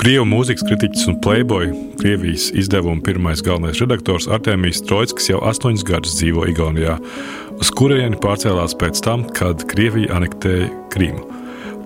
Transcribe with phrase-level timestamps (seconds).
[0.00, 1.66] Krievu mūzikas kritiķis un playboy,
[2.00, 6.94] Krievijas izdevuma pirmais galvenais redaktors Artemijs Trojskis jau astoņus gadus dzīvo Igaunijā,
[7.60, 11.26] uz kurieni pārcēlās pēc tam, kad Krievija anektēja Krimu.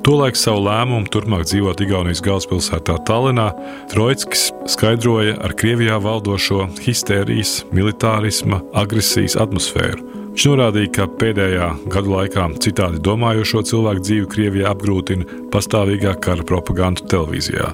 [0.06, 3.48] Tolaik savu lēmumu turpmāk dzīvot Igaunijas galvaspilsētā Tallinā,
[3.90, 10.23] Trojskis skaidroja ar Krievijā valdošo histērijas, militārisma, agresijas atmosfēru.
[10.34, 17.06] Viņš norādīja, ka pēdējā gadu laikā citādi domājošo cilvēku dzīvi Krievijā apgrūtina pastāvīgā kara propaganda
[17.12, 17.68] televīzijā.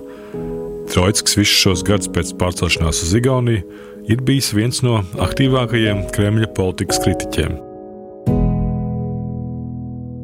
[0.92, 3.64] Trojskis visus šos gadus pēc pārcelšanās uz Igauniju
[4.12, 7.69] ir bijis viens no aktīvākajiem Kremļa politikas kritiķiem.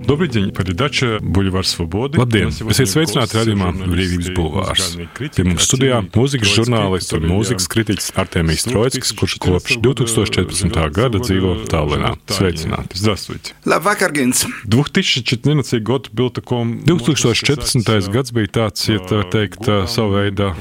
[0.05, 2.17] Добрый день, передача Бульвар Свободы.
[2.19, 2.49] Labdien!
[2.49, 4.87] Esiet sveicināti redzamā Brīvības bulvārs.
[5.15, 10.81] Pie mums studijā mūzikas žurnālists un mūzikas kritiķis Artemijs Trojskis, kurš kopš 2014.
[10.91, 12.17] gada dzīvo Tallinā.
[12.27, 12.99] Sveicināti!
[12.99, 13.53] Здравствуйте!
[13.63, 14.43] Labvakar, Gins!
[14.67, 15.79] 2014.
[15.79, 16.81] год был таком...
[16.83, 18.11] 2014.
[18.11, 20.51] gads bija tāds, ja tā teikt, savu veidu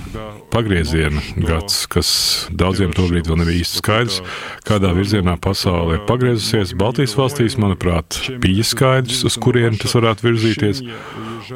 [0.50, 2.12] pagrieziena gads, kas
[2.50, 4.20] daudziem tobrīd vēl nebija īsti skaidrs,
[4.66, 6.76] kādā virzienā pasaule ir pagriezusies.
[6.78, 10.81] Baltijas valstīs, manuprāt, bija skaidrs, uz kurieni tas varētu virzīties.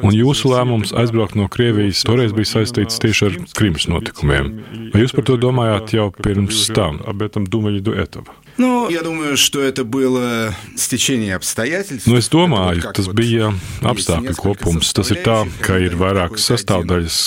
[0.00, 4.52] Un jūsu lēmums aizbraukt no Krievijas toreiz bija saistīts tieši ar Krimas notikumiem.
[4.94, 7.00] Vai jūs par to domājāt jau pirms tam?
[8.59, 12.07] Nu, я думаю, что это было стечение обстоятельств.
[12.07, 13.51] Nu, es domāju, tas bija
[13.83, 14.93] apstākļu kopums.
[14.95, 17.17] Tas ir tā, ka ir vairākas sastāvdaļas,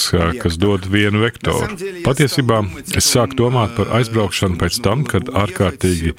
[0.40, 1.68] kas dod vienu vektoru.
[2.06, 2.62] Patiesībā
[2.96, 6.14] es sāku domāt par aizbraukšanu pēc tam, kad ārkārtīgi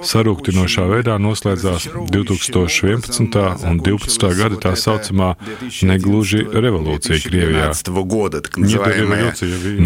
[0.00, 3.68] sarūktinošā veidā noslēdzās 2011.
[3.68, 4.32] un 2012.
[4.40, 5.34] gada tā saucamā
[5.84, 7.68] negluži revolūcija Krievijā.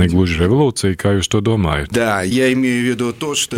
[0.05, 1.99] Negluži revolūcija, kā jūs to domājat?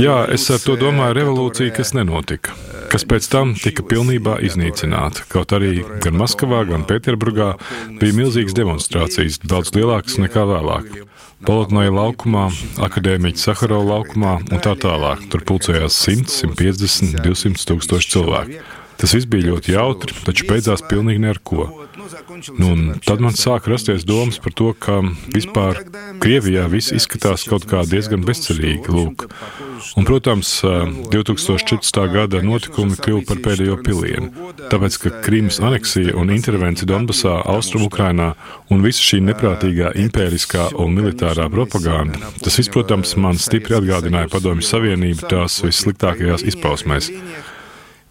[0.00, 2.53] Jā, es ar to domāju revolūcija, kas nenotika,
[2.91, 5.25] kas pēc tam tika pilnībā iznīcināta.
[5.31, 7.53] Kaut arī gan Maskavā, gan Pēterburgā
[8.01, 10.91] bija milzīgas demonstrācijas, daudz lielākas nekā vēlāk.
[11.45, 12.47] Polotnoja laukumā,
[12.87, 15.27] akadēmiķa Saharova laukumā un tā tālāk.
[15.29, 18.63] Tur pulcējās 100, 150, 200 tūkstoši cilvēku.
[18.95, 21.67] Tas viss bija ļoti jautri, taču beidzās pilnīgi ne ar ko.
[22.57, 22.71] Nu,
[23.05, 24.99] tad man sāk rasties domas par to, ka
[25.33, 25.81] vispār
[26.21, 28.91] Krievijā viss izskatās kaut kā diezgan bezcerīgi.
[28.93, 29.25] Lūk.
[29.95, 30.49] Un, protams,
[31.13, 31.99] 2014.
[32.13, 34.51] gada notikumi kļuva par pēdējo pilienu.
[34.71, 38.31] Tāpēc, ka Krīmas aneksija un intervencija Donbasā, Austrumukrainā
[38.73, 44.65] un visa šī neprātīgā impēriskā un militārā propaganda, tas viss, protams, man stipri atgādināja Padomju
[44.65, 47.11] Savienību tās vissliktākajās izpausmēs.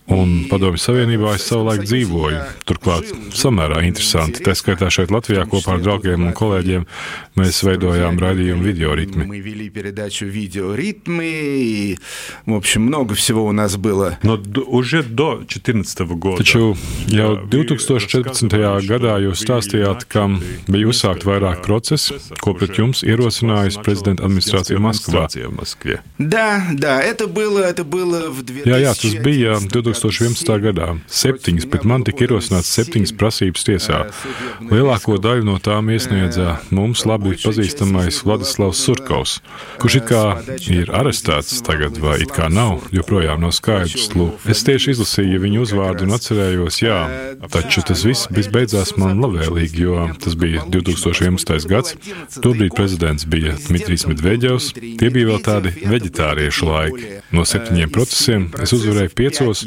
[0.09, 2.39] Un Padomju Savienībā es savulaik dzīvoju.
[2.65, 4.41] Turklāt samērā interesanti.
[4.41, 6.87] Tā skaitā šeit Latvijā kopā ar draugiem un kolēģiem
[7.37, 9.27] mēs veidojām raidījumu video ritmi.
[14.23, 16.37] Но уже до 14 года.
[16.37, 16.75] Taču
[17.07, 18.87] jau 2014.
[18.89, 20.25] gadā jūs stāstījāt, ka
[20.67, 25.27] bija uzsākt vairāk procesu, ko pret jums ierosinājusi prezidenta administrācija Maskavā.
[28.65, 29.92] Jā, jā, tas bija 2014.
[29.94, 30.58] 2011.
[30.64, 30.88] gadā.
[31.06, 34.00] Septiņas, bet man tika ierosināts septiņas prasības tiesā.
[34.70, 39.38] Lielāko daļu no tām iesniedza mums labi pazīstamais Vladislavs Surkovs,
[39.82, 40.24] kurš it kā
[40.72, 44.10] ir arestēts tagad, vai it kā nav, joprojām nav skaidrs.
[44.14, 46.98] Lūk, es tieši izlasīju viņu uzvārdu un atcerējos, jā,
[47.54, 51.68] taču tas viss beidzās man labvēlīgi, jo tas bija 2011.
[51.70, 51.96] gads.
[52.44, 54.70] Tobrīd prezidents bija Dmitrijs Medveģevs.
[54.74, 57.10] Tie bija vēl tādi veģetāriešu laiki.
[57.34, 59.64] No septiņiem procesiem es uzvarēju piecos,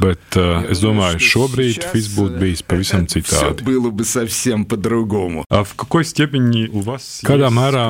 [0.00, 3.64] Bet uh, es domāju, šobrīd viss būtu bijis pavisam citādi.
[7.26, 7.84] Kādā mērā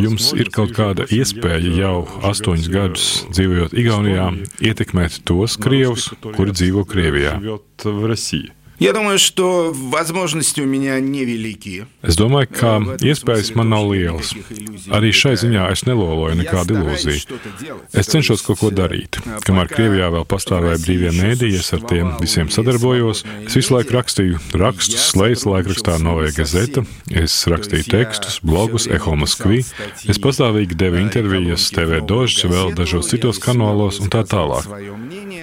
[0.00, 1.96] jums ir kaut kāda iespēja jau
[2.30, 4.28] astoņus gadus dzīvojot Igaunijā
[4.70, 7.38] ietekmēt tos krievus, kuri dzīvo Krievijā?
[8.83, 11.85] Я думаю, что возможности у меня невелики.
[12.01, 12.69] Es domāju, ka
[13.03, 14.31] iespējas man nav lielas.
[14.87, 17.39] Arī šai ziņā es neloloju nekādu ilūziju.
[17.91, 19.19] Es cenšos kaut ko darīt.
[19.43, 23.25] Kamēr Krievijā vēl pastāvēja brīvie mēdīji, es ar tiem visiem sadarbojos.
[23.49, 29.59] Es visu laiku rakstīju rakstus, slēdzu laikrakstā Novē Gazeta, es rakstīju tekstus, blogus, Eho Moskvi,
[30.07, 34.71] es pastāvīgi devu intervijas TV Dožs, vēl dažos citos kanālos un tā tālāk.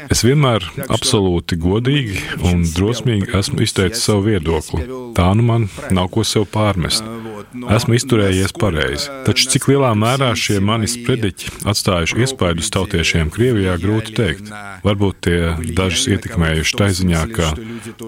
[0.09, 4.87] Es vienmēr absolūti godīgi un drosmīgi esmu izteicis savu viedokli.
[5.17, 7.05] Tā nu man nav ko sev pārmest.
[7.51, 9.09] Esmu izturējies pareizi.
[9.27, 14.51] Taču cik lielā mērā šie manis prediķi atstājuši iespaidu uz tautiešiem Krievijā, grūti teikt.
[14.85, 15.39] Varbūt tie
[15.75, 17.51] dažus ietekmējuši tā ziņā, ka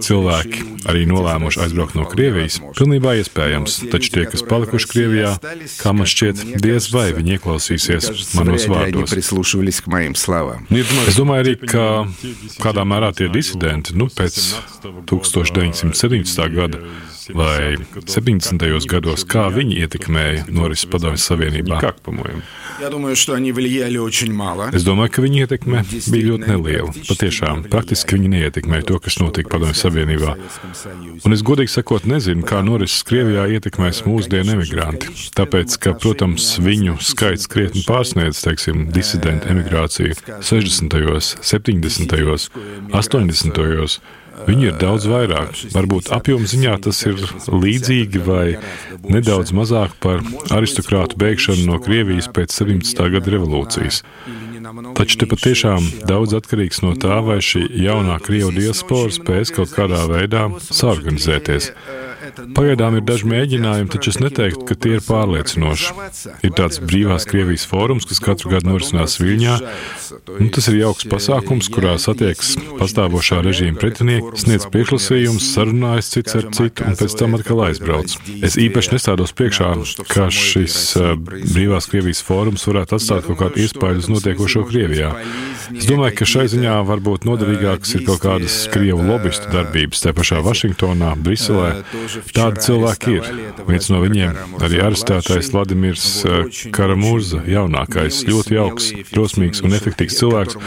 [0.06, 2.60] cilvēki arī nolēmuši aizbraukt no Krievijas.
[2.78, 5.36] Pilnībā iespējams, taču tie, kas palikuši Krievijā,
[5.82, 9.18] kā man šķiet, diez vai viņi ieklausīsies manos vārdos.
[11.04, 11.88] Es domāju arī, ka
[12.64, 14.40] kādā mērā tie disidenti, nu, pēc
[15.12, 16.48] 1917.
[16.56, 16.80] gada
[17.32, 18.88] vai 70.
[18.90, 21.80] gados, kā viņi ietekmēja norises padomju savienībā?
[24.74, 26.94] Es domāju, ka viņa ietekme bija ļoti neliela.
[27.08, 30.36] Patiešām, praktiski viņi neietekmēja to, kas notika padomju savienībā.
[31.24, 35.14] Un es godīgi sakot, nezinu, kā norises Krievijā ietekmēs mūsdienu emigranti.
[35.38, 42.50] Tāpēc, ka, protams, viņu skaits krietni pārsniedz, teiksim, disidentu emigrāciju 60., 70.,
[42.92, 44.02] 80.
[44.48, 45.54] Viņu ir daudz vairāk.
[45.74, 48.46] Varbūt apjoma ziņā tas ir līdzīgi vai
[49.06, 53.04] nedaudz mazāk par aristokrātu bēgšanu no Krievijas pēc 17.
[53.14, 54.02] gada revolūcijas.
[54.98, 60.02] Taču te patiešām daudz atkarīgs no tā, vai šī jaunā Krievu diaspora spēs kaut kādā
[60.10, 61.72] veidā saorganizēties.
[62.34, 65.94] Pagaidām ir daži mēģinājumi, taču es neteiktu, ka tie ir pārliecinoši.
[66.46, 69.58] Ir tāds brīvās Krievijas fórums, kas katru gadu norisinās Viļņā.
[70.34, 76.50] Un tas ir jauks pasākums, kurā satiekas pastāvošā režīma pretinieki, sniedz priekšlasījumus, sarunājas cits ar
[76.56, 78.18] citu un pēc tam atkal aizbrauc.
[78.46, 79.72] Es īpaši nestādos priekšā,
[80.10, 85.14] ka šis uh, brīvās Krievijas fórums varētu atstāt kaut kādu iespēju uz notiekošo Krievijā.
[85.74, 90.42] Es domāju, ka šai ziņā varbūt noderīgākas ir kaut kādas Krievu lobbyistu darbības, te pašā
[90.46, 91.70] Vašingtonā, Briselē.
[92.35, 93.29] Tādi cilvēki ir.
[93.69, 100.59] Viens no viņiem arī arestētais Vladimirs eh, Karamurza, jaunākais, ļoti jauks, drosmīgs un efektīvs cilvēks,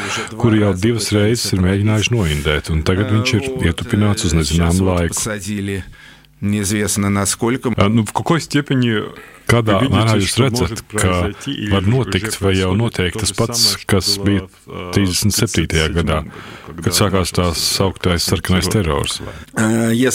[0.41, 5.81] kuru jau divas reizes ir mēģinājuši noindēt, un tagad viņš ir ietupināts uz nezināmu laiku.
[6.41, 7.71] Неизвестно насколько.
[7.77, 9.03] Ну, в какой степени
[9.46, 11.30] Kādā mērā jūs redzat, ka
[11.70, 14.46] var notikt vai jau notiek tas pats, kas bija
[14.96, 15.66] 37.
[15.94, 16.22] gadā,
[16.82, 19.20] kad sākās tās augtais sarkanais terors?
[19.96, 20.10] Ja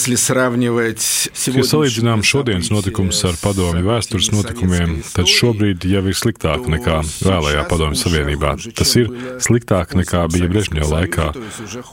[1.72, 8.02] salīdzinām šodienas notikumus ar padomju vēstures notikumiem, tad šobrīd jau ir sliktāk nekā vēlējā padomju
[8.02, 8.54] savienībā.
[8.76, 9.10] Tas ir
[9.42, 11.30] sliktāk nekā bija Brežņeva laikā,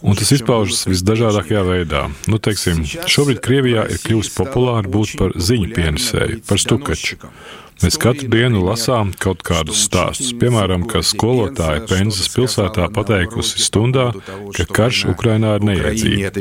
[0.03, 2.05] un tas izpaužas visdažādākajā veidā.
[2.27, 7.28] Nu, teiksim, šobrīd Krievijā ir kļuvusi populāri būt par ziņu pienesēju, par stukaču.
[7.29, 7.68] welcome.
[7.79, 10.33] Mēs katru dienu lasām kaut kādus stāstus.
[10.39, 14.09] Piemēram, ka skolotāja Penzas pilsētā pateikusi stundā,
[14.57, 16.31] ka karš Ukrainā ir neiedzīga.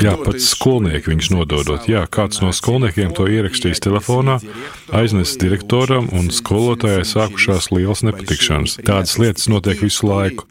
[0.00, 1.88] Jā, pat skolnieki viņus nododot.
[1.90, 4.38] Jā, kāds no skolniekiem to ierakstījis telefonā,
[4.96, 8.78] aiznesis direktoram un skolotājai sākušās lielas nepatikšanas.
[8.80, 10.48] Tādas lietas notiek visu laiku.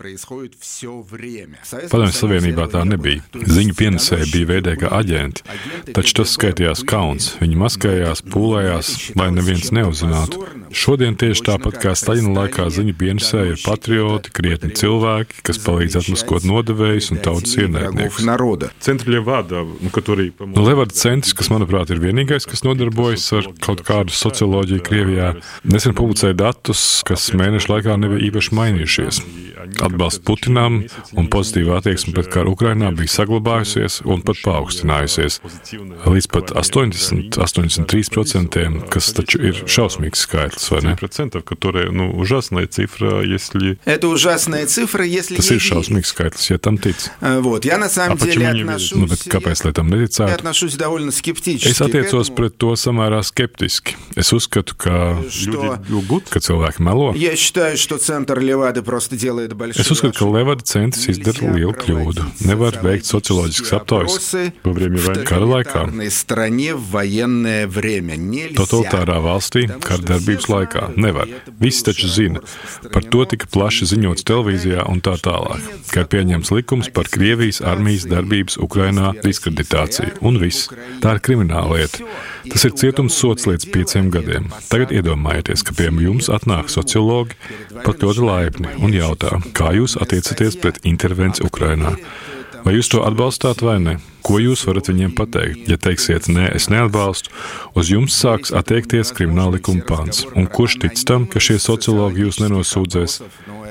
[1.90, 3.26] Padomju Savienībā tā nebija.
[3.34, 5.46] Ziņu pienesēji bija veidē kā aģenti,
[5.98, 7.34] taču tas skaitījās kauns.
[7.42, 10.44] Viņi maskējās, pūlē rūpējās, lai neviens neuzzinātu.
[10.76, 16.46] Šodien tieši tāpat kā Staļina laikā ziņu pienesē ir patrioti, krietni cilvēki, kas palīdz atmaskot
[16.50, 18.26] nodevējus un tautas ienaidniekus.
[20.40, 25.34] Nu, Levada centrs, kas manuprāt ir vienīgais, kas nodarbojas ar kaut kādu socioloģiju Krievijā,
[25.64, 29.22] nesen publicēja datus, kas mēnešu laikā nebija īpaši mainījušies.
[29.84, 30.80] Atbalsts Putinam
[31.20, 35.40] un pozitīva attieksme pret karu Ukrainā bija saglabājusies un pat paaugstinājusies
[36.06, 40.95] līdz pat 80, 83% процентiem, kas taču ir šausmīgs skaitlis, vai ne?
[40.97, 43.79] Процентов, которые, ну, ужасная цифра, если...
[43.85, 45.37] Это ужасная цифра, если...
[45.37, 46.97] Tas ir šausmīgs skaitlis, ja tam tic.
[47.21, 48.97] Вот, я на самом деле отношусь...
[48.97, 50.31] Nu, bet kāpēc, lai tam neticētu?
[50.33, 51.69] Я отношусь довольно скептически.
[51.69, 53.99] Es attiecos pret to samērā skeptiski.
[54.17, 57.13] Es uzskatu, ka люди ka cilvēki melo.
[57.15, 61.75] Я считаю, что центр Левады просто делает большую Es uzskatu, ka Levada centrs izdara lielu
[61.77, 62.25] kļūdu.
[62.49, 64.33] Nevar veikt socioloģiskas aptaujas
[65.29, 65.85] kara laikā.
[66.15, 68.17] стране в военное время.
[68.58, 70.84] Totalitārā valstī, kara darbības laikā.
[71.00, 71.30] Nevar.
[71.62, 72.42] Visi taču zina.
[72.94, 77.62] Par to tika plaši ziņots televīzijā un tā tālāk, ka ir pieņemts likums par Krievijas
[77.66, 80.18] armijas darbības Ukrainā diskreditāciju.
[80.26, 80.70] Un viss.
[81.04, 82.06] Tā ir krimināla lieta.
[82.50, 84.50] Tas ir cietums sots līdz pieciem gadiem.
[84.72, 87.38] Tagad iedomājieties, ka pie jums atnāk sociologi,
[87.84, 91.96] pat ļoti laipni, un jautā, kā jūs attiecaties pret intervenciju Ukrainā.
[92.66, 94.00] Vai jūs to atbalstāt vai ne?
[94.30, 95.64] Ko jūs varat viņiem pateikt?
[95.72, 97.32] Ja teiksiet, nē, es neatbalstu,
[97.74, 100.22] uz jums sāks attiekties krimināla likuma pāns.
[100.38, 103.16] Un kurš tic tam, ka šie sociologi jūs nenosūdzēs?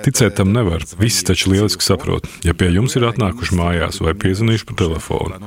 [0.03, 0.83] Ticēt tam nevar.
[0.99, 2.27] Visi taču lieliski saprot.
[2.47, 5.39] Ja pie jums ir atnākuši mājās vai piezvanījuši pa telefonu,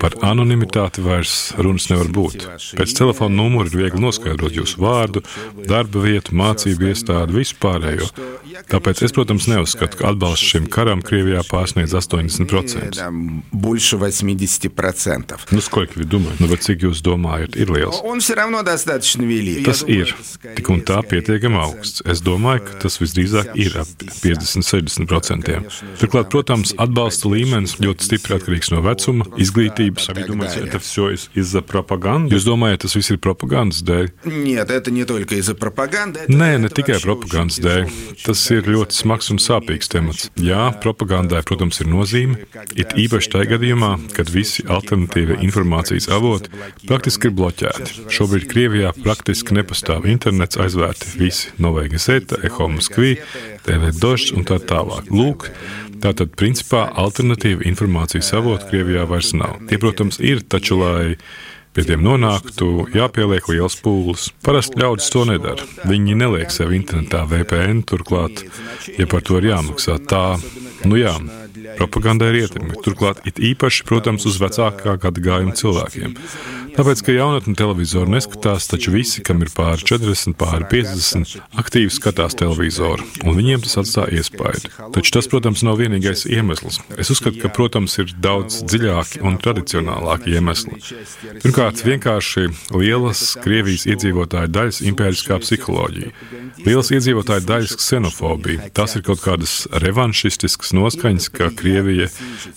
[0.00, 2.48] par anonimitāti vairs runas nevar būt.
[2.78, 5.24] Pēc telefona numura ir viegli noskaidrot jūsu vārdu,
[5.68, 8.08] darba vietu, mācību iestādi, visu pārējo.
[8.70, 13.00] Tāpēc es, protams, neuzskatu, ka atbalsts šim karam Krievijā pārsniedz 80%.
[14.53, 15.39] 50%.
[15.51, 16.43] Nu, сколько вы думаете?
[16.43, 18.01] Nu, cik jūs domājat, ir liels?
[18.03, 19.65] Он все равно достаточно велик.
[19.65, 20.13] Tas ir
[20.55, 22.01] tik un tā pietiekami augsts.
[22.05, 23.87] Es domāju, ka tas visdrīzāk ir ap
[24.23, 25.61] 50-60%.
[26.01, 30.09] Turklāt, protams, atbalsta līmenis ļoti stipri atkarīgs no vecuma, izglītības.
[32.29, 34.11] Jūs domājat, tas viss ir propagandas dēļ?
[34.25, 36.25] Нет, это не только из-за пропаганды.
[36.27, 37.89] Nē, ne tikai propagandas dēļ.
[38.25, 40.29] Tas ir ļoti smags un sāpīgs temats.
[40.35, 42.43] Jā, propagandai, protams, ir nozīme.
[42.75, 46.52] It īpaši tajā gadījumā, kad visi visi alternatīvie informācijas avoti
[46.84, 48.04] praktiski ir bloķēti.
[48.12, 53.16] Šobrīd Krievijā praktiski nepastāv internets, aizvērti visi Novai Gazeta, Eho Moskvī,
[53.64, 55.08] TV Dožs un tā tālāk.
[55.14, 55.48] Lūk,
[56.04, 59.54] Tātad, principā, alternatīva informācijas avota Krievijā vairs nav.
[59.70, 61.14] Tie, protams, ir, taču, lai
[61.72, 64.26] pie tiem nonāktu, jāpieliek liels pūles.
[64.44, 65.64] Parasti ļaudis to nedara.
[65.88, 68.44] Viņi neliek sev internetā VPN, turklāt,
[68.98, 70.26] ja par to ir jāmaksā, tā,
[70.84, 71.14] nu jā,
[71.78, 72.76] propagandai ir ietekme.
[72.84, 76.18] Turklāt, it īpaši, protams, uz vecākā gada gājuma cilvēkiem.
[76.74, 82.34] Tāpēc, ka jaunatni televizoru neskatās, taču visi, kam ir pāri 40, pāri 50, aktīvi skatās
[82.40, 84.72] televizoru, un viņiem tas atstāja iespaidu.
[84.96, 86.80] Taču tas, protams, nav vienīgais iemesls.
[86.98, 90.80] Es uzskatu, ka, protams, ir daudz dziļāki un tradicionālāki iemesli.
[91.44, 96.10] Pirmkārt, vienkārši lielas Krievijas iedzīvotāju daļas impēriskā psiholoģija,
[96.66, 98.72] lielas iedzīvotāju daļas ksenofobija.
[98.74, 102.08] Tas ir kaut kādas revanšistiskas noskaņas, ka Krievija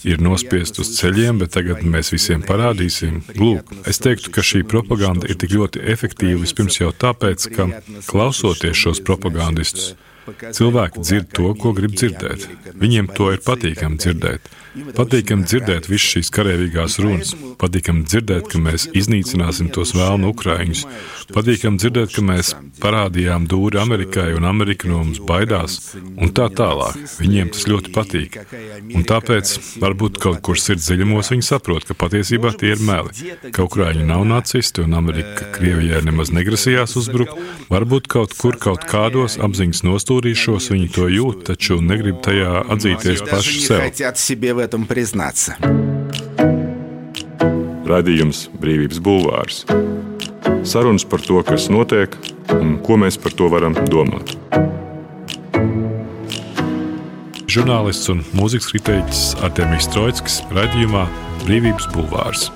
[0.08, 3.22] ir nospiest uz ceļiem, bet tagad mēs visiem parādīsim.
[3.40, 7.70] Lūk, es teiktu, ka šī propaganda ir tik ļoti efektīva vispirms jau tāpēc, ka
[8.10, 9.96] klausoties šos propagandistus,
[10.28, 12.48] cilvēki dzird to, ko grib dzirdēt.
[12.76, 14.50] Viņiem to ir patīkami dzirdēt.
[14.98, 20.84] Patīkami dzirdēt visas šīs karavīgās runas, patīkami dzirdēt, ka mēs iznīcināsim tos vēlnu ukraiņus,
[21.34, 26.98] patīkami dzirdēt, ka mēs parādījām dūri Amerikai un Amerika no mums baidās, un tā tālāk.
[27.22, 28.38] Viņiem tas ļoti patīk.
[28.96, 33.66] Un tāpēc varbūt kaut kur sirds dziļumos viņi saprot, ka patiesībā tie ir meli, ka
[33.68, 37.38] Ukraiņi nav nacisti un Amerika Krievijai nemaz negrasījās uzbrukt.
[37.72, 43.60] Varbūt kaut kur, kaut kādos apziņas nostūrīšos viņi to jūt, taču negrib tajā atzīties paši
[43.66, 43.82] sev
[44.67, 45.57] этом признаться.
[47.87, 49.65] Radījums Brīvības Bulvārs.
[50.65, 52.15] Sarunas par to, kas notiek
[52.55, 54.33] un ko mēs par to varam domāt.
[57.53, 61.05] Žurnālists un mūzikas kritiķis Artemijs Trojskis raidījumā
[61.45, 62.49] Brīvības Bulvārs.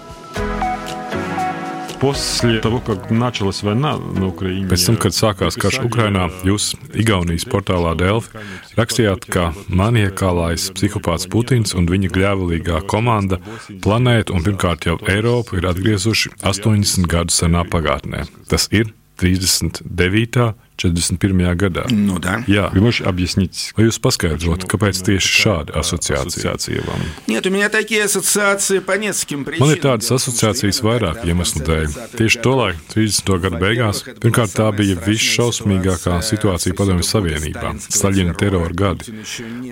[2.00, 4.69] После того, как началась война на Украине...
[4.69, 8.37] Pēc tam, kad sākās karš Ukrainā, jūs Igaunijas portālā Delfi
[8.76, 13.40] rakstījāt, ka maniekālais psihopāts Putins un viņa gļēvulīgā komanda
[13.85, 18.26] planētu un pirmkārt jau Eiropu ir atgriezuši 80 gadu senā pagātnē.
[18.50, 20.52] Tas ir 39.
[20.81, 21.57] 41.
[21.57, 21.87] gadā.
[21.90, 22.45] Nu, да.
[22.47, 27.00] Jā, вы можете объяснить, vai jūs paskaidrotu, kāpēc tieši šāda asociācija вам?
[27.26, 29.69] Нет, у меня такие ассоциации по нескольким причинам.
[29.69, 31.97] Man ir tādas asociācijas vairāk iemeslu dēļ.
[32.21, 33.33] Tieši to laiku, 30.
[33.40, 39.16] gadu beigās, pirmkārt tā bija visšausmīgākā situācija Padomju Savienībā - Staļina terora gadi.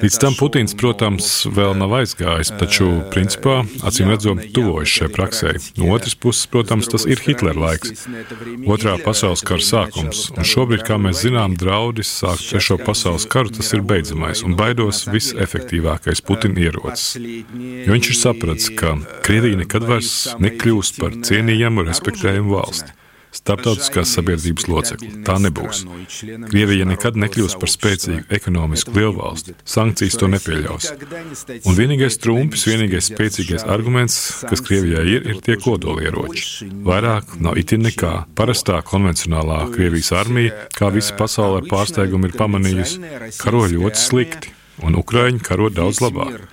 [0.00, 5.52] Līdz tam Putins, protams, vēl nav aizgājis, taču principā, acīm redzot, tuvojas šai praksē.
[5.76, 8.08] No otras puses, protams, tas ir Hitlera laiks,
[8.64, 13.71] otrā pasaules kara sākums, un šobrīd, kā mēs zinām, draudis sākt trešo pasaules karu, tas
[13.75, 17.17] ir beidzamais un baidos visefektīvākais Putina ierocis.
[17.17, 20.13] Jo viņš ir sapratis, ka Krievija nekad vairs
[20.43, 22.98] nekļūst par cienījamu, respektējumu valsti
[23.35, 25.09] starptautiskās sabiedrības locekli.
[25.27, 25.83] Tā nebūs.
[26.49, 29.55] Krievija nekad nekļūs par spēcīgu ekonomisku lielvalsti.
[29.69, 30.91] Sankcijas to nepieļaus.
[31.63, 34.19] Un vienīgais trumpis, vienīgais spēcīgais arguments,
[34.49, 36.69] kas Krievijai ir, ir tie kodolieroči.
[36.85, 38.13] Vairāk nav itin nekā.
[38.37, 43.03] Parastā konvencionālā Krievijas armija, kā visa pasaule ar pārsteigumu ir pamanījusi,
[43.41, 44.55] karo ļoti slikti
[44.85, 46.45] un Ukrāņi karo daudz labāk.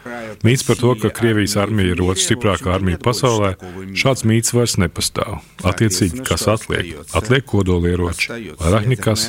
[0.47, 3.57] Mīts par to, ka Krievijas armija ir otrā stiprākā armija pasaulē,
[3.99, 5.41] šāds mīts vairs nepastāv.
[5.67, 6.93] Attiecīgi, kas atliek?
[7.19, 9.27] Atliek kodolieroči, vairāk nekas.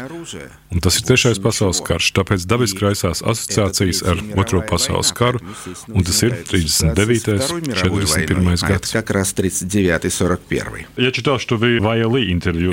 [0.69, 5.41] Un tas ir trešais pasaules karš, tāpēc dabiski raisās asociācijas ar Otro pasaules karu,
[5.89, 7.49] un tas ir 39.
[7.55, 8.67] un 41.
[8.67, 8.93] gads.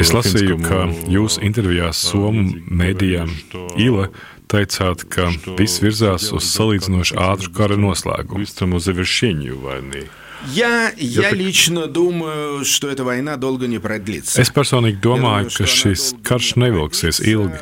[0.04, 0.84] Es lasīju, ka
[1.16, 3.32] jūs intervijās Somu mēdījām
[3.80, 4.10] Ile
[4.49, 8.47] teicāt, ka viss virzās uz salīdzinoši ātru kara noslēgumu.
[10.47, 14.41] Я, я лично думаю, что эта война долго не продлится.
[14.41, 17.59] Es personīgi domāju, ka šis karš nevilksies ilgi.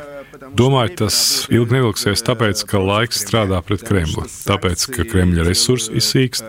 [0.54, 1.16] Domāju, tas
[1.50, 4.24] ilgi nevilksies tāpēc, ka laiks strādā pret Kremli.
[4.46, 6.46] Tāpēc, ka Kremļa resursi izsīkst,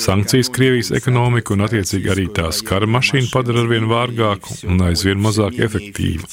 [0.00, 5.60] sankcijas Krievijas ekonomiku un attiecīgi arī tās kara mašīna padara arvien vārgāku un aizvien mazāk
[5.60, 6.24] efektīvu.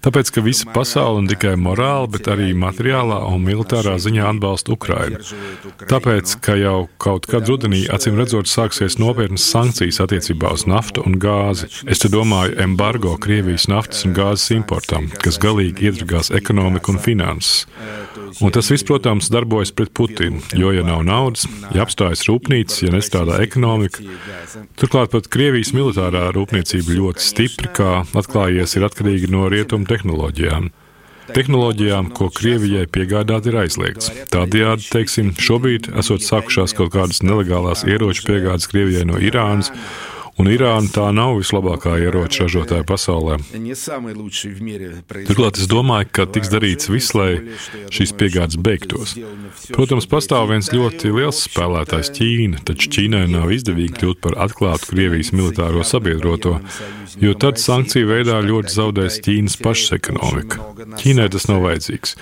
[0.00, 5.20] Tāpēc, ka visa pasaule ne tikai morāli, bet arī materiālā un militārā ziņā atbalsta Ukrainu.
[5.90, 11.18] Tāpēc, ka jau kaut kad rudenī, acīm redzot, sāksies nopietnas sankcijas attiecībā uz naftu un
[11.20, 11.68] gāzi.
[11.84, 17.66] Es te domāju embargo Krievijas naftas un gāzes importam, kas galīgi iedragās ekonomiku un finanses.
[18.40, 22.92] Un tas viss, protams, darbojas pret Putinu, jo, ja nav naudas, ja apstājas rūpnīcas, ja
[22.94, 24.00] nestrādā ekonomika,
[24.80, 30.70] turklāt pat Krievijas militārā rūpniecība ļoti stipri, kā atklājies, ir atkarīga no rietumu tehnoloģijām.
[31.30, 34.10] tehnoloģijām, ko Krievijai piegādāt ir aizliegts.
[34.34, 39.70] Tādējādi, teiksim, šobrīd esot sākušās kaut kādas nelegālās ieroču piegādes Krievijai no Irānas.
[40.38, 43.38] Un Irāna tā nav vislabākā ieroča ražotāja pasaulē.
[45.28, 47.42] Turklāt es domāju, ka tiks darīts viss, lai
[47.92, 49.16] šīs piegādes beigtos.
[49.74, 55.34] Protams, pastāv viens ļoti liels spēlētājs Ķīna, taču Ķīnai nav izdevīgi kļūt par atklātu Krievijas
[55.36, 56.56] militāro sabiedroto,
[57.20, 60.62] jo tad sankciju veidā ļoti zaudēs Ķīnas pašas ekonomika.
[61.02, 62.16] Ķīnai tas nav vajadzīgs.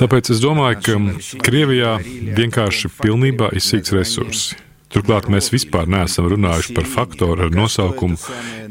[0.00, 1.96] Tāpēc es domāju, ka Krievijā
[2.38, 4.62] vienkārši pilnībā izsīks resursi.
[4.92, 8.18] Turklāt mēs vispār neesam runājuši par faktoru ar nosaukumu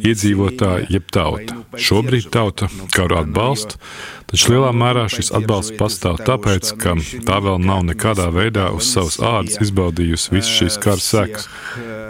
[0.05, 1.57] iedzīvotāji jeb tauta.
[1.81, 3.79] Šobrīd tauta karu atbalsta,
[4.29, 9.17] taču lielā mērā šis atbalsts pastāv tāpēc, ka tā vēl nav nekādā veidā uz savas
[9.17, 11.47] ādas izbaudījusi visas šīs kara sekas.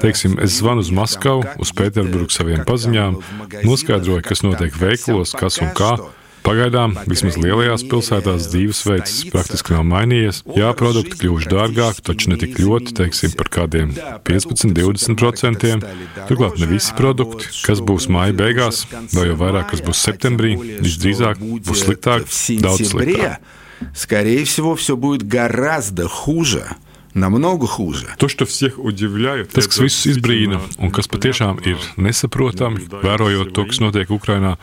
[0.01, 3.21] Teiksim, es zvanu uz Maskavu, uz Pēterburgu saviem paziņām,
[3.63, 5.95] noskaidroju, kas notiek veikalos, kas un kā.
[6.46, 10.44] Pagaidām, vismaz lielajās pilsētās, dzīvesveids praktiski nav mainījies.
[10.54, 13.90] Jā, produkti kļuvuši dārgāki, taču ne tik ļoti, teiksim, par kādiem
[14.28, 15.75] 15-20%.
[16.28, 20.54] Turklāt ne visi produkti, kas būs māja beigās, vai jau vairāk, kas būs septembrī,
[20.86, 22.30] visdrīzāk būs sliktāk,
[22.62, 23.42] daudz sliktāk.
[23.92, 26.64] Скорее всего, все будет гораздо хуже
[27.16, 28.06] намного хуже.
[28.18, 33.64] То, что всех удивляет, tas, kas visus izbrīna un kas patiešām ir nesaprotami, vērojot to,
[33.70, 34.56] kas notiek Ukrainā,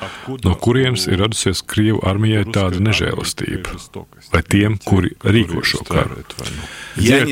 [0.46, 3.74] no kurienes ir radusies Krievu armijai tāda nežēlastība,
[4.32, 6.22] vai tiem, kuri rīko šo karu.
[7.02, 7.26] Ja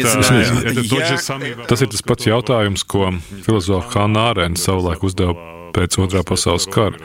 [1.70, 3.14] tas ir tas pats jautājums, ko
[3.46, 5.38] filozofs Hanna Arēna savulaik uzdeva
[5.77, 6.97] pēc otrā pasaules kara,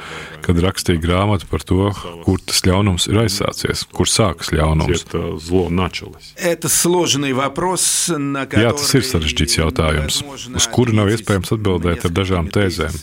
[0.45, 1.89] kad rakstīja grāmatu par to,
[2.25, 5.05] kur tas ļaunums ir aizsācies, kur sākas ļaunums.
[8.63, 10.21] Jā, tas ir sarežģīts jautājums,
[10.55, 12.97] uz kuru nav iespējams atbildēt ar dažām tēzēm.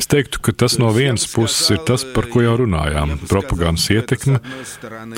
[0.00, 4.40] Es teiktu, ka tas no vienas puses ir tas, par ko jau runājām- propagandas ietekme,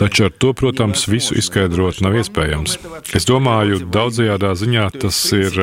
[0.00, 2.76] taču ar to, protams, visu izskaidrot nav iespējams.
[3.14, 5.54] Es domāju, daudzajādā ziņā tas ir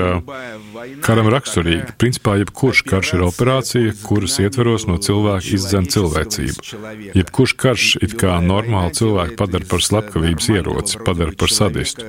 [1.04, 1.98] karam raksturīgi.
[2.00, 7.14] Principā, jebkurš karš ir operācija, kuras ietveros no cilvēka izdzen cilvēcību.
[7.14, 12.08] Jebkurš karš it kā normāli cilvēku padara par slepkavības ieroci, padara par sadistu.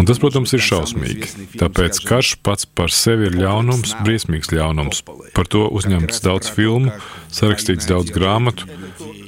[0.00, 1.28] Un tas, protams, ir šausmīgi.
[1.60, 5.02] Tāpēc karš pats par sevi ir ļaunums, briesmīgs ļaunums.
[5.36, 6.94] Par to uzņemts daudz filmu,
[7.32, 8.68] sarakstīts daudz grāmatu.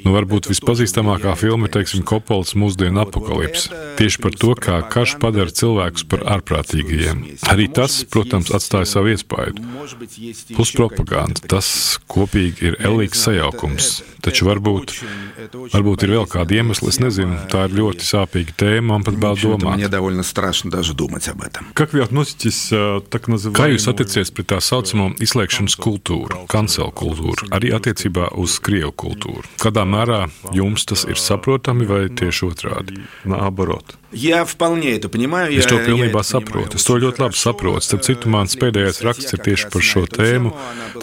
[0.04, 3.70] Nu, varbūt vispazīstamākā filma ir, teiksim, Kopols mūsdienu apakalips.
[3.96, 7.22] Tieši par to, kā karš padara cilvēkus par ārprātīgajiem.
[7.48, 9.64] Arī tas, protams, atstāja savu iespaidu.
[10.52, 11.40] Plus propaganda.
[11.48, 11.68] Tas
[12.10, 14.02] kopīgi ir elīgs sajaukums.
[14.24, 14.92] Taču varbūt,
[15.72, 17.36] varbūt ir vēl kādi iemesli, es nezinu.
[17.52, 19.82] Tā ir ļoti sāpīga tēma, man pat bail domāt.
[23.54, 29.44] Kā jūs attiecaties pret tā saucamo izslēgšanas kultūru, kancelu kultūru, arī attiecībā uz Krievu kultūru?
[29.60, 30.20] Kādā mērā
[30.56, 33.00] jums tas ir saprotami vai tieši otrādi?
[34.13, 34.13] Наоборот.
[35.59, 36.77] Es to pilnībā saprotu.
[36.79, 37.83] Es to ļoti labi saprotu.
[37.85, 40.49] Starp citu, mans pēdējais raksts ir tieši par šo tēmu.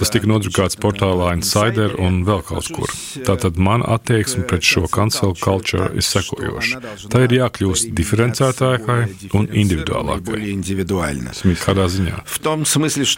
[0.01, 2.90] Tas tika nodrukāts portālā Insider un vēl kaut kur.
[3.27, 6.83] Tātad man attieksme pret šo cancel culture ir sekojoša.
[7.12, 8.99] Tā ir jākļūst diferencētākai
[9.38, 10.42] un individuālākai.
[11.62, 12.25] Kādā ziņā?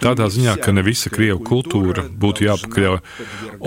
[0.04, 3.00] Tādā ziņā, ka ne visa krievu kultūra būtu jāpakļauj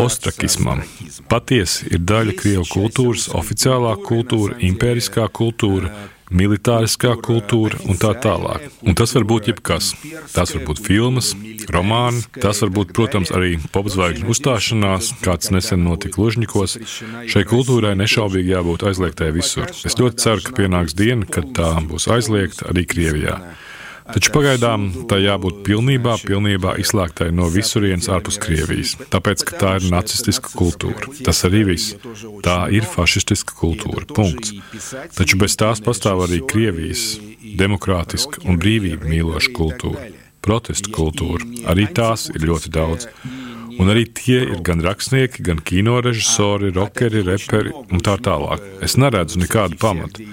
[0.06, 0.86] ostrakismam.
[1.32, 5.90] Patiesi ir daļa krievu kultūras, oficiālā kultūra, impēriskā kultūra
[6.31, 8.67] militāriskā kultūra un tā tālāk.
[8.87, 9.93] Un tas var būt jebkas.
[10.35, 11.33] Tās var būt filmas,
[11.73, 16.79] romāni, tas var būt, protams, arī popzvaigžņu uzstāšanās, kāds nesen notika Lužņikos.
[17.31, 19.71] Šai kultūrai nešaubīgi jābūt aizliegtai visur.
[19.71, 23.41] Es ļoti ceru, ka pienāks diena, kad tā būs aizliegta arī Krievijā.
[24.07, 29.89] Taču pagaidām tā jābūt pilnībā, pilnībā izslēgtai no visurienes ārpus Krievijas, tāpēc, ka tā ir
[29.91, 31.11] nacistiska kultūra.
[31.27, 31.97] Tas arī viss.
[32.47, 34.07] Tā ir fašistiska kultūra.
[34.07, 34.55] Punkts.
[35.17, 37.17] Taču bez tās pastāv arī Krievijas
[37.59, 40.11] demokrātiska un brīvību mīloša kultūra,
[40.45, 41.43] protestu kultūra.
[41.73, 43.11] Arī tās ir ļoti daudz.
[43.77, 48.63] Un arī tie ir gan rakstnieki, gan kino režisori, rockeri, reperi un tā tālāk.
[48.85, 50.25] Es neredzu nekādu pamatu.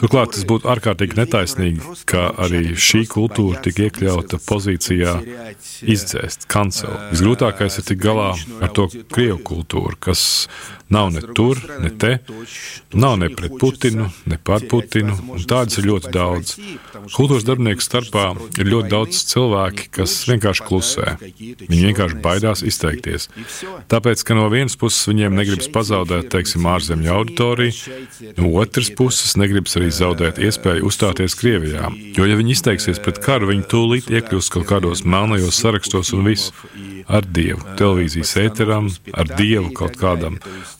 [0.00, 5.16] Turklāt tas būtu ārkārtīgi netaisnīgi, ka arī šī kultūra tika iekļauta pozīcijā
[5.94, 6.92] izdzēst, kancel.
[7.14, 10.24] Visgrūtākais ir tik galā ar to krievu kultūru, kas
[10.92, 12.18] Nav ne tur, ne te.
[12.92, 15.16] Nav ne pret Putinu, ne par Putinu.
[15.48, 16.54] Tādas ir ļoti daudz.
[17.14, 18.26] Kultūras darbinieku starpā
[18.60, 21.14] ir ļoti daudz cilvēki, kas vienkārši klusē.
[21.40, 23.28] Viņi vienkārši baidās izteikties.
[23.92, 27.96] Tāpēc, ka no vienas puses viņiem negribas pazaudēt, teiksim, ārzemju auditoriju,
[28.38, 31.88] no otras puses negribas arī zaudēt iespēju uzstāties Krievijā.
[32.18, 36.52] Jo, ja viņi izteiksies pret karu, viņi tūlīt iekļūs kaut kādos melnajos sarakstos un viss.
[37.12, 40.38] ar Dievu, televīzijas ēteram, ar Dievu kaut kādam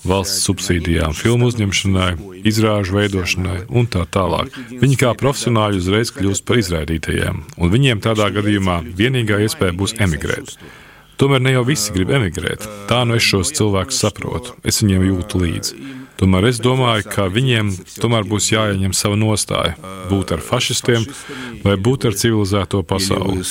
[0.08, 2.10] valsts subsīdijām, filmu uzņemšanai,
[2.48, 4.54] izrāžu veidošanai un tā tālāk.
[4.82, 10.56] Viņi kā profesionāļi uzreiz kļūst par izraidītajiem, un viņiem tādā gadījumā vienīgā iespēja būs emigrēt.
[11.20, 12.64] Tomēr ne jau visi grib emigrēt.
[12.90, 15.82] Tā nu es šos cilvēkus saprotu, es viņiem jūtu līdzi.
[16.18, 19.74] Tomēr es domāju, ka viņiem tomēr būs jāieņem sava nostāja-
[20.10, 21.06] būt ar fašistiem
[21.64, 23.42] vai būt ar civilizēto pasauli.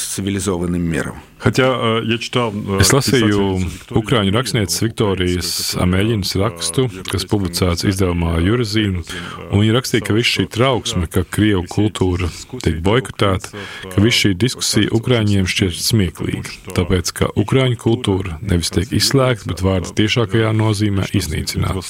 [1.40, 2.51] Хотя я читал...
[2.81, 3.61] Es lasīju
[3.92, 9.05] ukrāņu rakstnieces Viktorijas Amēļinas rakstu, kas publicēts izdevumā Jurazīna,
[9.51, 12.31] un viņa rakstīja, ka viss šī trauksme, ka Krievu kultūra
[12.64, 13.53] tiek boikotēta,
[13.92, 19.62] ka viss šī diskusija Ukrāņiem šķiet smieklīga, tāpēc, ka Ukrāņu kultūra nevis tiek izslēgta, bet
[19.66, 21.85] vārds tiešākajā nozīmē iznīcināta.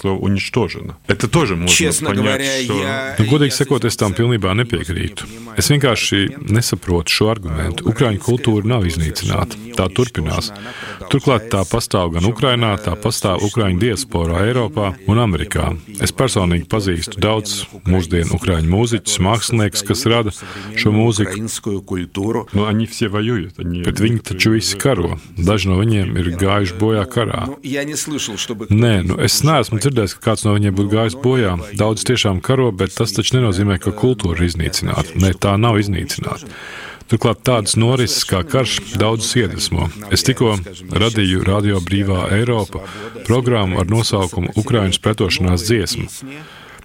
[1.06, 2.82] Это тоже можно Честно понять, говоря, что...
[2.82, 3.16] я...
[3.18, 5.30] Nu, godīgi sakot, es tam pilnībā nepiekrītu.
[5.56, 7.86] Es vienkārši nesaprotu šo argumentu.
[7.88, 9.39] Ukrāņu kultūra nav iznīcināta.
[9.45, 9.75] turpināt.
[9.75, 10.49] Tā turpinās.
[11.11, 15.71] Turklāt tā pastāv gan Ukrainā, tā pastāv Ukraiņu diasporā Eiropā un Amerikā.
[16.01, 20.33] Es personīgi pazīstu daudz mūsdienu Ukraiņu mūziķus, mākslinieks, kas rada
[20.75, 21.37] šo mūziku.
[22.53, 22.67] Nu,
[23.85, 25.17] bet viņi taču visi karo.
[25.37, 27.47] Daži no viņiem ir gājuši bojā karā.
[28.71, 31.57] Nē, nu es neesmu dzirdējis, ka kāds no viņiem būtu gājis bojā.
[31.79, 35.17] Daudz tiešām karo, bet tas taču nenozīmē, ka kultūra ir iznīcināta.
[35.21, 36.49] Nē, tā nav iznīcināta.
[37.11, 39.89] Turklāt tādas norises kā karš daudzus iedvesmo.
[40.15, 40.53] Es tikko
[40.95, 42.85] radīju Radio Brīvā Eiropa
[43.27, 46.07] programmu ar nosaukumu Ukraiņas pretošanās dziesma.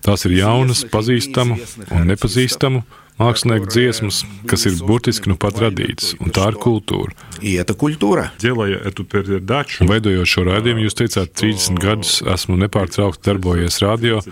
[0.03, 1.61] Tās ir jaunas, pazīstamu
[1.95, 2.83] un nepazīstamu
[3.21, 7.15] mākslinieku dziesmas, kas ir burtiski nu pat radītas, un tā ir kultūra.
[7.41, 8.31] Ieta kultūra.
[9.89, 14.23] Veidojot šo raidījumu, jūs teicāt, 30 gadus esmu nepārtraukti darbojies radio,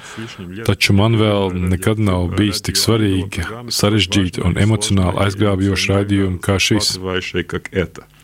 [0.69, 6.97] taču man vēl nekad nav bijis tik svarīgi, sarežģīti un emocionāli aizgābjoši raidījumi kā šis.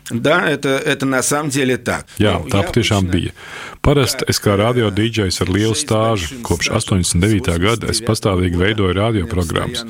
[0.10, 2.06] Да, это, это на самом деле так.
[2.18, 3.32] Jā, Ну, tā я patiešām обычно- bija.
[3.82, 7.58] Parasti es kā radio dīdžejs ar lielu stāžu, kopš 89.
[7.58, 9.84] gada es pastāvīgi veidoju radioprogrammas.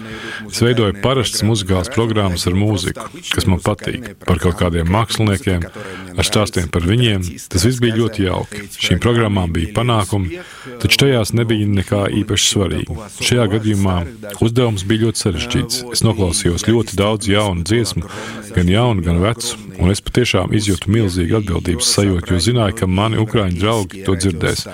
[0.51, 5.65] Es veidoju parastas muzikālas programmas ar mūziku, kas man patīk, par kaut kādiem māksliniekiem,
[6.17, 7.49] ar stāstiem par viņiem.
[7.49, 8.69] Tas viss bija ļoti jauki.
[8.77, 10.41] Šīm programmām bija panākumi,
[10.81, 13.09] taču tajās nebija nekā īpaši svarīga.
[13.21, 14.07] Šajā gadījumā
[14.41, 15.93] uzdevums bija ļoti sarežģīts.
[15.93, 18.05] Es noklausījos ļoti daudz jaunu dziesmu,
[18.55, 23.21] gan jaunu, gan vecu, un es patiešām izjūtu milzīgu atbildības sajūtu, jo zināju, ka mani
[23.23, 24.67] ukrāņu draugi to dzirdēs.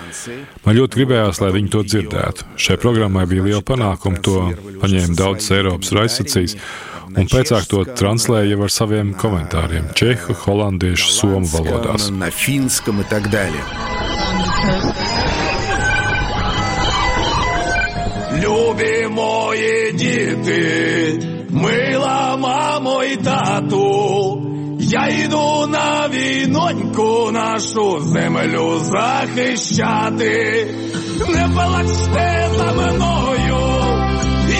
[0.64, 2.48] Man ļoti gribējās, lai viņi to dzirdētu.
[2.56, 4.38] Šai programmai bija liela panākuma, to
[4.82, 6.56] paņēma daudzas Eiropas raidstacijas,
[7.12, 12.10] un pēcāk to translēja jau ar saviem komentāriem - čehu, holandiešu, somu valodās.
[12.10, 13.62] На финском и так далее.
[18.42, 21.20] Любі мої діти,
[21.50, 24.42] мила мамо й тату,
[24.86, 30.66] я йду на війноньку нашу землю захищати.
[31.28, 33.82] Не плачте за мною,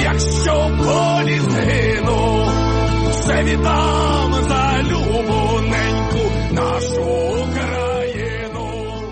[0.05, 2.47] якщо в полі згину,
[3.11, 7.03] все віддам за любу неньку нашу
[7.43, 8.71] Україну.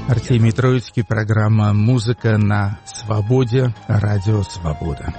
[0.09, 5.13] Артемий Троицкий, программа «Музыка на свободе», радио «Свобода».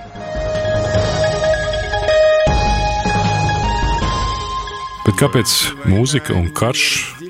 [5.16, 5.52] Kāpēc
[5.88, 6.83] mūzika un karš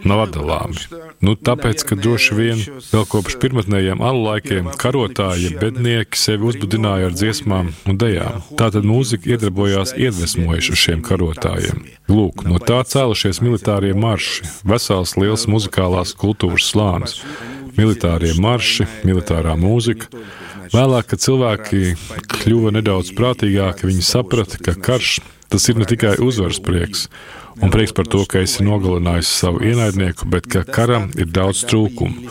[0.06, 0.80] nav atdalāmi?
[1.24, 7.16] Nu, tāpēc, ka droši vien vēl kopš pirmotnējiem alu laikiem karotāji, bednieki sevi uzbudināja ar
[7.16, 8.42] dziesmām un dejām.
[8.58, 11.84] Tātad mūzika iedarbojās iedvesmojuši šiem karotājiem.
[12.10, 17.20] Lūk, no tā cēlušies militārie marši, vesels liels muzikālās kultūras slānis.
[17.76, 20.10] Militārie marši, militārā mūzika.
[20.74, 21.94] Vēlāk, kad cilvēki
[22.40, 25.18] kļuva nedaudz prātīgāki, viņi saprata, ka karš
[25.52, 27.06] tas ir ne tikai uzvaras prieks,
[27.62, 32.30] un prieks par to, ka esi nogalinājis savu ienaidnieku, bet ka karam ir daudz trūkumu.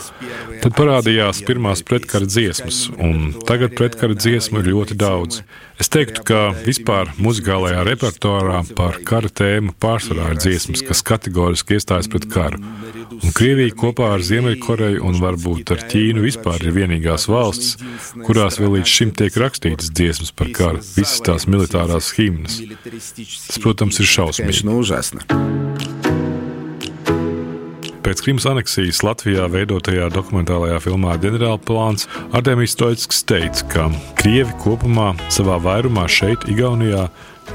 [0.62, 5.42] Tad parādījās pirmās pretkara dziesmas, un tagad pretkara dziesmu ir ļoti daudz.
[5.76, 12.08] Es teiktu, ka vispār muzikālajā repertuārā par kara tēmu pārsvarā ir dziesmas, kas kategoriski iestājas
[12.08, 12.62] pret karu.
[13.16, 17.76] Un Krievija kopā ar Ziemeļkoreju un varbūt ar Ķīnu vispār ir vienīgās valsts,
[18.24, 22.58] kurās vēl līdz šim tiek rakstītas dziesmas par karu, visas tās militārās himnas.
[22.86, 25.15] Tas, protams, ir šausmīgi.
[25.24, 25.46] Plāksne.
[28.06, 33.88] Pēc Krimas aneksijas Latvijā veidotajā dokumentālajā filmā Generālplāns Artemijs Toitskis teica, ka
[34.20, 37.08] Krievi kopumā savā vairumā šeit, Igaunijā,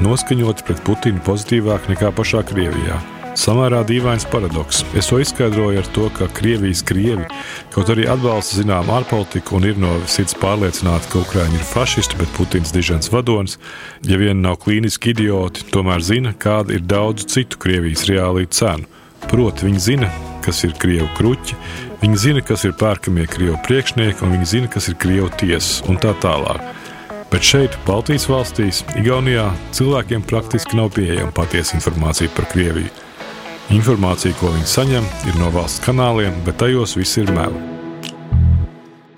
[0.04, 3.00] noskaņoti pret Putinu pozitīvāk nekā pašā Krievijā.
[3.38, 4.82] Samērā dīvains paradoks.
[4.98, 7.24] Es to izskaidroju ar to, ka Krievijas krievi
[7.72, 12.34] kaut arī atbalsta zinām ārpolitiku un ir no sirds pārliecināti, ka Ukraiņi ir fašisti, bet
[12.36, 13.58] Putins dižens vadonis.
[14.08, 18.90] Ja vien nav klīniski idioti, tomēr zina, kāda ir daudzu citu Krievijas reālī cenu.
[19.32, 20.10] Proti, viņi zina,
[20.44, 21.56] kas ir krievu kruķi,
[22.02, 26.02] viņi zina, kas ir pērkamie krievu priekšnieki, un viņi zina, kas ir krievu tiesas un
[26.02, 26.66] tā tālāk.
[27.32, 29.46] Bet šeit, Baltijas valstīs, Igaunijā,
[29.78, 32.92] cilvēkiem praktiski nav pieejama patiesa informācija par Krieviju.
[33.70, 37.71] Informācija, ko viņi saņem, ir no valsts kanāliem, bet tajos viss ir meli.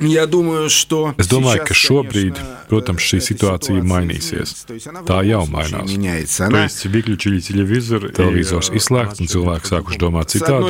[0.03, 2.39] Я думаю, что es domāju, ka šobrīd,
[2.71, 4.67] protams, šī situācija mainīsies.
[5.09, 5.91] Tā jau mainās.
[8.15, 10.63] Televizors izslēgts un cilvēki sākuši domāt citādi.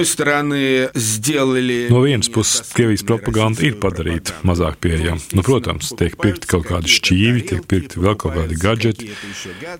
[1.92, 5.20] No vienas puses, Krievijas propaganda ir padarīta mazāk pieejama.
[5.36, 9.12] Nu, protams, tiek pirkti kaut kādi šķīvi, tiek pirkti vēl kaut kādi gadgeti.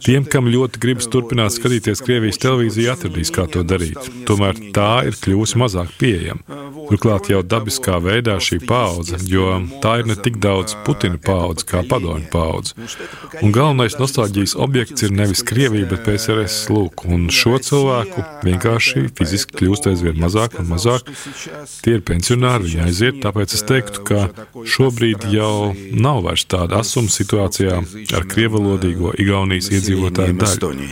[0.05, 3.97] Tiem, kam ļoti gribas turpināt skatīties Krievijas televīziju, atradīs, kā to darīt.
[4.29, 6.45] Tomēr tā ir kļuvusi mazāk pieejama.
[6.93, 9.39] Turklāt jau dabiskā veidā šī paudze, jo
[9.84, 12.74] tā ir ne tik daudz Putina paudze kā padomju paudze.
[13.42, 19.60] Un galvenais nostalģijas objekts ir nevis Krievija, bet PSRS lūk, un šo cilvēku vienkārši fiziski
[19.62, 21.10] kļūst aizvien mazāk un mazāk.
[21.84, 24.24] Tie ir pensionāri, viņi aiziet, tāpēc es teiktu, ka
[24.76, 27.80] šobrīd jau nav vairs tāda asuma situācijā
[28.18, 30.90] ar krievalodīgo Igaunijas iedzīvotāju daļu.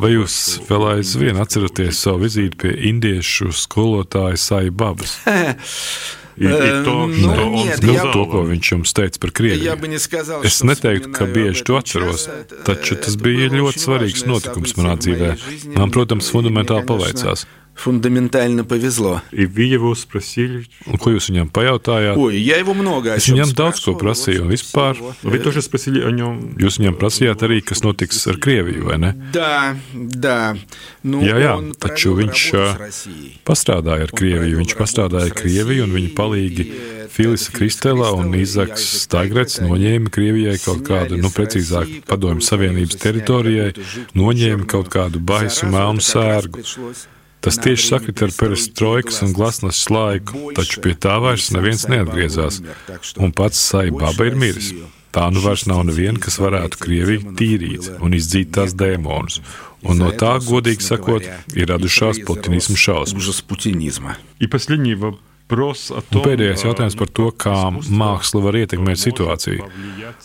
[0.00, 0.36] Vai jūs
[0.68, 5.18] vēl aizvien atceraties savu vizīti pie indiešu skolotāja Saibabas?
[6.39, 6.47] И, и
[6.83, 8.11] то, ну, что он нет, сказал, я...
[8.11, 9.99] to, ko viņš jums teica par Krieviju.
[10.03, 12.27] Сказал, es neteiktu, ka bieži to atceros,
[12.67, 15.29] taču tas bija ļoti svarīgs notikums manā dzīvē.
[15.77, 17.47] Man, protams, fundamentāli paveicās.
[17.75, 19.21] фундаментально повезло.
[19.31, 20.65] И вы его спросили?
[20.87, 22.15] Un ko jūs viņam pajautājāt?
[22.17, 24.95] Ой, я его много Es viņam daudz ko prasīju, un vispār.
[25.23, 26.55] Вы тоже спросили о нем?
[26.57, 29.11] Jūs viņam prasījāt arī, kas notiks ar Krieviju, vai ne?
[29.33, 30.55] Да, да.
[31.03, 32.45] Nu, jā, jā, taču viņš
[33.43, 34.61] pastrādāja ar Krieviju.
[34.63, 36.69] Viņš pastrādāja ar Krieviju, un viņa palīgi
[37.11, 43.75] Filisa Kristela un Izaks Staigrets noņēma Krievijai kaut kādu, nu precīzāk, padomju Savienības teritorijai,
[44.15, 46.63] noņēma kaut kādu baisu melnu sērgu.
[47.40, 52.60] Tas tieši sakrit ar perestroikas un glasnas laiku, taču pie tā vairs neviens neatgriezās,
[53.16, 54.74] un pats Saibaba ir miris.
[55.10, 59.40] Tā nu vairs nav neviena, kas varētu Krieviju tīrīt un izdzīt tās dēmonus.
[59.82, 61.26] Un no tā, godīgi sakot,
[61.56, 63.32] ir radušās putinismu šausmas.
[66.14, 67.54] Un pēdējais jautājums par to, kā
[67.90, 69.66] māksla var ietekmēt situāciju.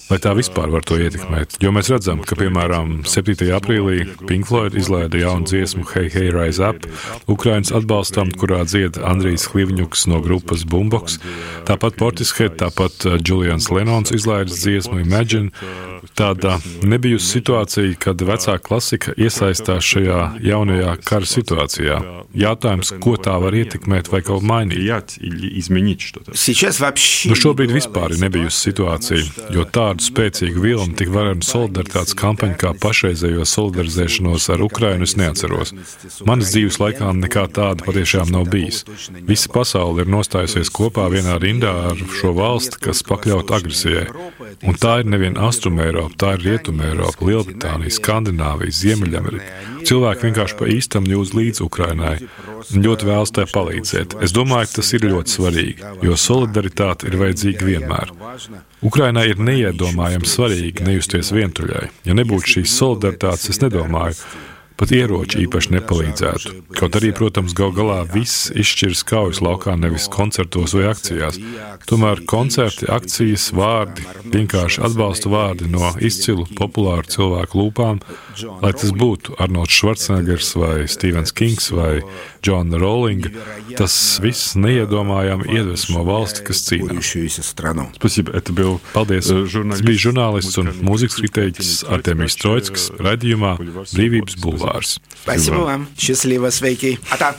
[0.09, 1.57] Vai tā vispār var to ietekmēt?
[1.63, 3.47] Jo mēs redzam, ka, piemēram, 7.
[3.57, 6.85] aprīlī Pink Floyd izlaida jaunu dziesmu Hey, Hey, Rise Up,
[7.31, 11.17] Ukrainas atbalstam, kurā dzied Andrijs Klivņuks no grupas Boombox.
[11.65, 15.51] Tāpat Portishead, tāpat uh, Julians Lenons izlaidis dziesmu Imagine.
[16.15, 21.97] Tāda nebijusi situācija, kad vecā klasika iesaistās šajā jaunajā kara situācijā.
[22.35, 25.14] Jautājums, ko tā var ietekmēt vai kaut mainīt?
[25.20, 26.36] или изменить что-то.
[26.36, 32.16] Сейчас вообще nu, šobrīd vispār ir nebijusi situācija, jo tādu spēcīgu vilnu, tik varenu solidaritātes
[32.18, 35.74] kampaņu kā pašreizējo solidarizēšanos ar Ukrainu es neatceros.
[36.26, 38.84] Manas dzīves laikā nekā tāda patiešām nav bijis.
[39.28, 44.06] Visa pasaule ir nostājusies kopā vienā rindā ar šo valsti, kas pakļauta agresijai.
[44.66, 49.68] Un tā ir nevien Austruma Eiropa, tā ir Rietuma Eiropa, Lielbritānija, Skandināvija, Ziemeļamerika.
[49.86, 54.18] Cilvēki vienkārši pa īstam jūtas līdz Ukrainai un ļoti vēlas tai palīdzēt.
[54.24, 58.11] Es domāju, ka tas ir ļoti svarīgi, jo solidaritāte ir vajadzīga vienmēr.
[58.85, 61.87] Ukrainai ir neiedomājami svarīgi nejusties vientuļai.
[62.07, 64.17] Ja nebūtu šīs solidaritātes, es nedomāju,
[64.75, 66.53] Pat ieroči īpaši nepalīdzētu.
[66.75, 71.39] Kaut arī, protams, gal galā viss izšķiras kaujas laukā, nevis koncertos vai akcijās.
[71.87, 78.01] Tomēr koncerti, akcijas, vārdi, vienkārši atbalsta vārdi no izcilu, populāru cilvēku lūpām,
[78.59, 82.01] lai tas būtu Arnolds Schwarzeneggers vai Stevens Kings vai
[82.43, 83.31] Johna Rowlinga,
[83.79, 87.13] tas viss neiedomājami iedvesmo valsti, kas cīnās.
[88.91, 89.31] Paldies!
[89.31, 93.55] Tas bija žurnālists un mūzikas kritēģis Artemijs Trojskis raidījumā
[93.95, 94.98] Brīvības bulvā bulvārs.
[95.22, 95.88] Спасибо вам.
[95.96, 96.98] Счастливо, sveiki.
[97.12, 97.34] Atā.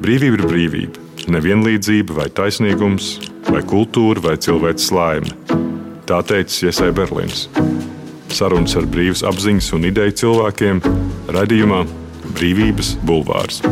[0.00, 1.02] Brīvība ir brīvība.
[1.26, 3.16] Nevienlīdzība vai taisnīgums,
[3.50, 5.32] vai kultūra vai cilvēks laime.
[6.06, 7.48] Tā teica Iesai Berlīns.
[8.30, 10.82] Sarunas ar brīvas apziņas un ideju cilvēkiem
[11.34, 11.82] radījumā
[12.36, 13.62] Brīvības bulvārs.